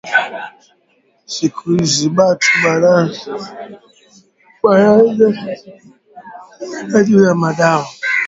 [1.33, 3.33] Siku izi batu bananza
[4.63, 7.89] wina juya madawa